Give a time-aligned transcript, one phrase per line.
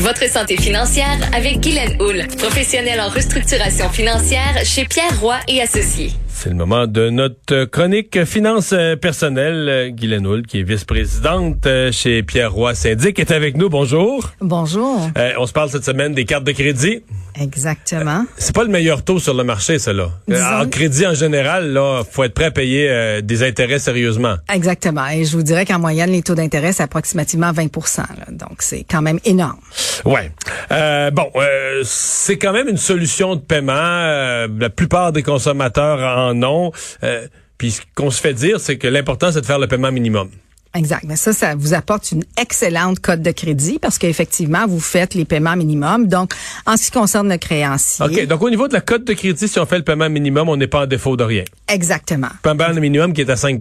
[0.00, 6.12] Votre santé financière avec Guylaine Houle, professionnelle en restructuration financière chez Pierre Roy et Associés.
[6.28, 9.90] C'est le moment de notre chronique finance personnelle.
[9.92, 13.68] Guylaine Houle, qui est vice-présidente chez Pierre Roy Syndic, est avec nous.
[13.68, 14.30] Bonjour.
[14.40, 15.10] Bonjour.
[15.18, 17.02] Euh, on se parle cette semaine des cartes de crédit.
[17.40, 18.24] Exactement.
[18.36, 20.10] c'est pas le meilleur taux sur le marché, ça, là.
[20.30, 24.36] Euh, en crédit, en général, là, faut être prêt à payer euh, des intérêts sérieusement.
[24.52, 25.06] Exactement.
[25.08, 27.68] Et je vous dirais qu'en moyenne, les taux d'intérêt, c'est approximativement 20
[28.30, 29.58] Donc, c'est quand même énorme.
[30.04, 30.32] Ouais.
[30.72, 31.30] Euh, bon,
[31.84, 33.74] c'est quand même une solution de paiement.
[33.74, 36.72] la plupart des consommateurs en ont.
[37.58, 40.30] Puis ce qu'on se fait dire, c'est que l'important, c'est de faire le paiement minimum.
[40.74, 41.04] Exact.
[41.06, 45.24] Mais ça, ça vous apporte une excellente cote de crédit parce qu'effectivement, vous faites les
[45.24, 46.06] paiements minimums.
[46.06, 46.34] Donc,
[46.66, 48.04] en ce qui concerne le créancier.
[48.04, 48.26] OK.
[48.26, 50.56] Donc, au niveau de la cote de crédit, si on fait le paiement minimum, on
[50.56, 51.44] n'est pas en défaut de rien.
[51.68, 52.28] Exactement.
[52.42, 53.58] Paiement minimum qui est à 5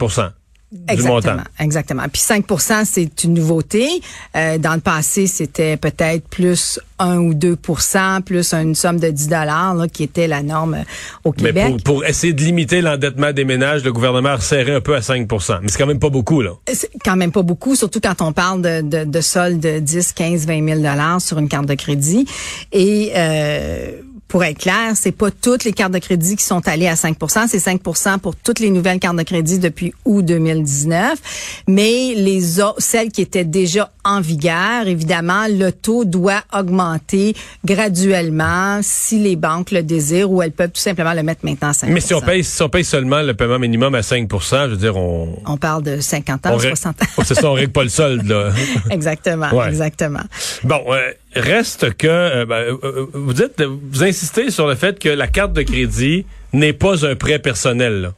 [0.90, 2.04] Exactement, exactement.
[2.12, 3.88] Puis 5% c'est une nouveauté.
[4.36, 9.30] Euh, dans le passé, c'était peut-être plus 1 ou 2% plus une somme de 10
[9.30, 10.84] dollars qui était la norme
[11.24, 11.68] au Québec.
[11.70, 15.00] Mais pour, essayer de limiter l'endettement des ménages, le gouvernement a resserré un peu à
[15.00, 16.52] 5% Mais c'est quand même pas beaucoup, là.
[16.68, 20.12] C'est quand même pas beaucoup, surtout quand on parle de, de, de soldes de 10,
[20.12, 22.28] 15, 20 000 dollars sur une carte de crédit.
[22.74, 23.14] Et...
[23.16, 26.96] Euh, pour être clair, c'est pas toutes les cartes de crédit qui sont allées à
[26.96, 32.60] 5% c'est 5% pour toutes les nouvelles cartes de crédit depuis août 2019, mais les
[32.60, 39.36] autres, celles qui étaient déjà en vigueur, évidemment, le taux doit augmenter graduellement si les
[39.36, 42.14] banques le désirent ou elles peuvent tout simplement le mettre maintenant à 5% Mais si
[42.14, 45.38] on paye si on paye seulement le paiement minimum à 5% je veux dire on
[45.46, 47.06] on parle de 50 ans, 60 ans.
[47.24, 48.52] c'est ça, on règle pas le solde là.
[48.90, 50.24] exactement, exactement.
[50.64, 55.00] Bon, euh, reste que euh, ben, euh, euh, vous dites vous insistez sur le fait
[55.00, 58.12] que la carte de crédit n'est pas un prêt personnel.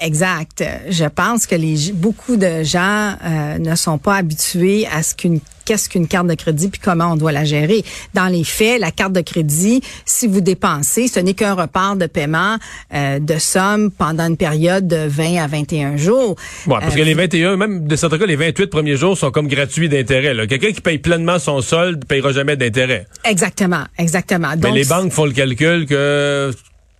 [0.00, 0.64] Exact.
[0.88, 5.40] Je pense que les beaucoup de gens euh, ne sont pas habitués à ce qu'une
[5.68, 7.84] qu'est-ce qu'une carte de crédit puis comment on doit la gérer.
[8.14, 12.06] Dans les faits, la carte de crédit, si vous dépensez, ce n'est qu'un repart de
[12.06, 12.56] paiement
[12.94, 16.36] euh, de somme pendant une période de 20 à 21 jours.
[16.66, 19.46] Bon, parce que les 21, même de certains cas, les 28 premiers jours sont comme
[19.46, 20.34] gratuits d'intérêt.
[20.46, 23.06] Quelqu'un qui paye pleinement son solde ne payera jamais d'intérêt.
[23.26, 24.48] Exactement, exactement.
[24.62, 26.50] Mais les banques font le calcul que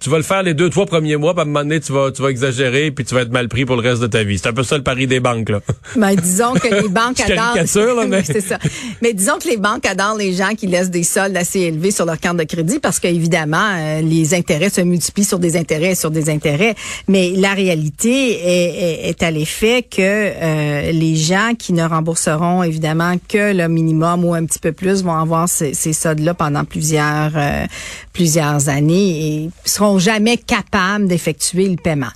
[0.01, 1.93] tu vas le faire les deux, trois premiers mois, puis à un moment donné, tu
[1.93, 4.23] vas, tu vas exagérer, puis tu vas être mal pris pour le reste de ta
[4.23, 4.39] vie.
[4.39, 5.61] C'est un peu ça le pari des banques, là.
[5.97, 7.57] Mais ben, disons que les banques adorent.
[7.57, 8.23] Là, mais...
[8.25, 8.59] c'est ça.
[9.03, 12.05] Mais disons que les banques adorent les gens qui laissent des soldes assez élevés sur
[12.05, 15.95] leur carte de crédit parce qu'évidemment, euh, les intérêts se multiplient sur des intérêts et
[15.97, 16.75] sur des intérêts.
[17.09, 23.15] Mais la réalité est, est, à l'effet que euh, les gens qui ne rembourseront évidemment
[23.29, 27.33] que le minimum ou un petit peu plus vont avoir ces, ces soldes-là pendant plusieurs,
[27.35, 27.67] euh,
[28.13, 32.11] plusieurs années et seront jamais capables d'effectuer le paiement.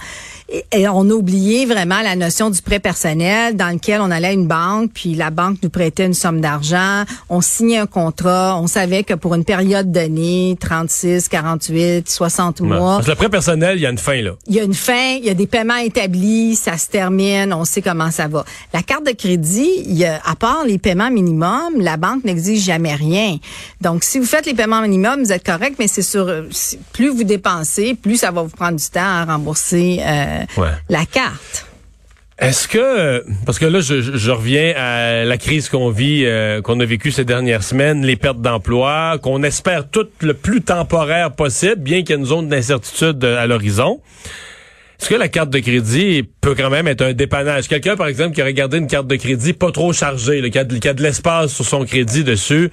[0.73, 4.33] Et, on a oublié vraiment la notion du prêt personnel dans lequel on allait à
[4.33, 8.67] une banque, puis la banque nous prêtait une somme d'argent, on signait un contrat, on
[8.67, 12.97] savait que pour une période donnée, 36, 48, 60 mois.
[12.97, 14.33] Parce que le prêt personnel, il y a une fin, là.
[14.47, 17.65] Il y a une fin, il y a des paiements établis, ça se termine, on
[17.65, 18.45] sait comment ça va.
[18.75, 22.63] La carte de crédit, il y a, à part les paiements minimums, la banque n'exige
[22.63, 23.39] jamais rien.
[23.81, 26.31] Donc, si vous faites les paiements minimums, vous êtes correct, mais c'est sur,
[26.93, 30.42] plus vous dépensez, plus ça va vous prendre du temps à rembourser, euh,
[30.89, 31.67] la carte.
[32.39, 36.85] Est-ce que parce que là je, reviens à la crise qu'on vit euh, qu'on a
[36.85, 42.03] vécue ces dernières semaines, les pertes d'emploi, qu'on espère tout le plus temporaire possible, bien
[42.03, 44.01] qu'il y ait une zone d'incertitude à l'horizon.
[45.03, 47.67] Est-ce que la carte de crédit peut quand même être un dépannage?
[47.67, 50.63] Quelqu'un, par exemple, qui a regardé une carte de crédit pas trop chargée, qui, a
[50.63, 52.71] de, l'espace sur son crédit dessus,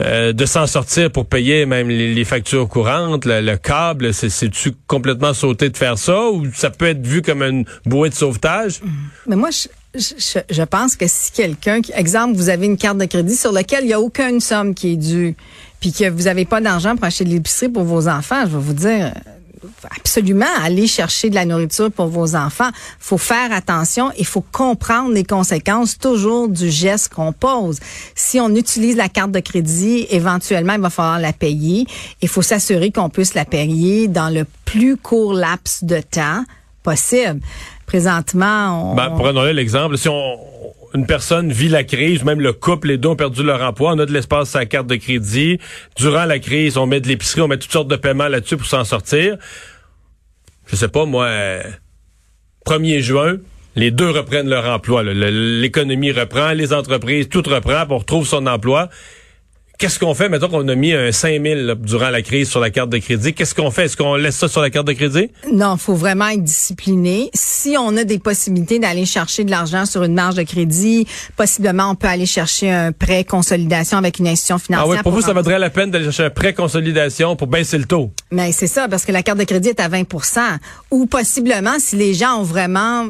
[0.00, 5.68] euh, de s'en sortir pour payer même les, factures courantes, le, câble, c'est-tu complètement sauté
[5.68, 8.80] de faire ça ou ça peut être vu comme une bouée de sauvetage?
[9.26, 13.36] Mais moi, je, je, pense que si quelqu'un, exemple, vous avez une carte de crédit
[13.36, 15.36] sur laquelle il n'y a aucune somme qui est due,
[15.80, 18.62] puis que vous n'avez pas d'argent pour acheter de l'épicerie pour vos enfants, je vais
[18.62, 19.12] vous dire,
[19.96, 22.70] absolument aller chercher de la nourriture pour vos enfants.
[22.98, 27.78] faut faire attention et faut comprendre les conséquences toujours du geste qu'on pose.
[28.14, 31.86] Si on utilise la carte de crédit, éventuellement, il va falloir la payer.
[32.22, 36.44] Il faut s'assurer qu'on puisse la payer dans le plus court laps de temps
[36.82, 37.40] possible.
[37.86, 38.94] Présentement, on...
[38.94, 39.96] Ben, prenons l'exemple.
[39.96, 40.38] Si on,
[40.94, 43.98] une personne vit la crise, même le couple, les deux ont perdu leur emploi, on
[43.98, 45.58] a de l'espace sur la carte de crédit.
[45.96, 48.66] Durant la crise, on met de l'épicerie, on met toutes sortes de paiements là-dessus pour
[48.66, 49.36] s'en sortir.
[50.66, 51.28] Je sais pas, moi,
[52.66, 53.36] 1er juin,
[53.76, 55.02] les deux reprennent leur emploi.
[55.02, 58.88] L'économie reprend, les entreprises, tout reprend, on retrouve son emploi.
[59.78, 60.30] Qu'est-ce qu'on fait?
[60.30, 63.34] Mettons qu'on a mis un 5 000 durant la crise sur la carte de crédit?
[63.34, 63.84] Qu'est-ce qu'on fait?
[63.84, 65.30] Est-ce qu'on laisse ça sur la carte de crédit?
[65.52, 67.28] Non, faut vraiment être discipliné.
[67.34, 71.06] Si on a des possibilités d'aller chercher de l'argent sur une marge de crédit,
[71.36, 74.88] possiblement on peut aller chercher un prêt consolidation avec une institution financière.
[74.88, 77.76] Ah oui, pour, vous, ça vaudrait la peine d'aller chercher un prêt consolidation pour baisser
[77.76, 78.10] le taux?
[78.30, 80.40] Mais c'est ça, parce que la carte de crédit est à 20%
[80.90, 83.08] Ou possiblement, si les gens ont vraiment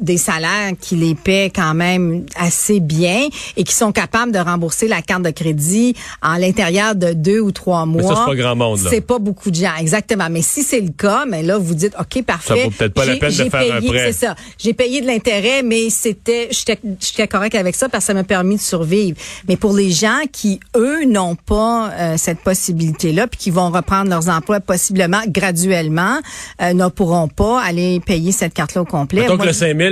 [0.00, 4.88] des salaires qui les paient quand même assez bien et qui sont capables de rembourser
[4.88, 8.02] la carte de crédit en l'intérieur de deux ou trois mois.
[8.02, 8.78] Mais ça, c'est pas grand monde.
[8.78, 10.28] C'est pas beaucoup de gens, exactement.
[10.30, 12.56] Mais si c'est le cas, mais là, vous dites, OK, parfait.
[12.56, 14.12] Ça vaut peut-être pas la peine de faire payé, un prêt.
[14.12, 14.34] C'est ça.
[14.58, 18.56] J'ai payé de l'intérêt, mais c'était, j'étais correct avec ça parce que ça m'a permis
[18.56, 19.16] de survivre.
[19.48, 24.10] Mais pour les gens qui, eux, n'ont pas euh, cette possibilité-là, puis qui vont reprendre
[24.10, 26.18] leurs emplois possiblement graduellement,
[26.60, 29.26] euh, ne pourront pas aller payer cette carte-là au complet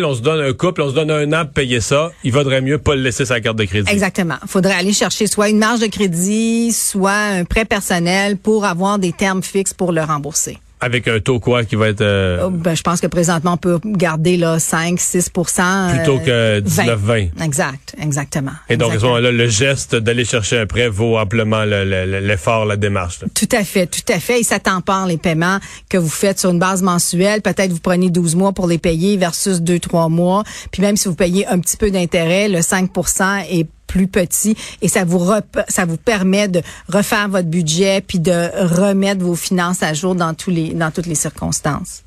[0.01, 2.61] on se donne un couple, on se donne un an pour payer ça, il vaudrait
[2.61, 3.91] mieux pas le laisser sa carte de crédit.
[3.91, 4.37] Exactement.
[4.47, 9.13] Faudrait aller chercher soit une marge de crédit, soit un prêt personnel pour avoir des
[9.13, 10.59] termes fixes pour le rembourser.
[10.83, 13.57] Avec un taux quoi qui va être euh, oh, ben, je pense que présentement on
[13.57, 17.17] peut garder là 5 6% plutôt que 19 20.
[17.45, 18.53] Exact, exactement.
[18.69, 22.77] Et donc à ce moment-là le geste d'aller chercher un prêt vaut amplement l'effort la
[22.77, 23.21] démarche.
[23.35, 25.59] Tout à fait, tout à fait et ça tempère les paiements
[25.89, 29.17] que vous faites sur une base mensuelle, peut-être vous prenez 12 mois pour les payer
[29.17, 33.45] versus 2 3 mois, puis même si vous payez un petit peu d'intérêt, le 5%
[33.51, 35.23] est plus petit et ça vous
[35.69, 38.39] ça vous permet de refaire votre budget puis de
[38.81, 42.03] remettre vos finances à jour dans tous les dans toutes les circonstances.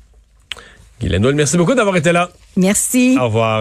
[1.00, 2.30] Guylaine merci beaucoup d'avoir été là.
[2.56, 3.16] Merci.
[3.20, 3.54] Au revoir.